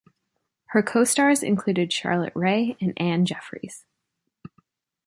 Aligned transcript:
Her 0.69 0.81
co-stars 0.81 1.43
included 1.43 1.93
Charlotte 1.93 2.33
Rae 2.35 2.75
and 2.81 2.93
Anne 2.99 3.23
Jeffreys. 3.23 3.85